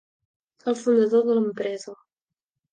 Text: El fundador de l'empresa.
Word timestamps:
El 0.71 0.77
fundador 0.85 1.29
de 1.29 1.37
l'empresa. 1.41 1.97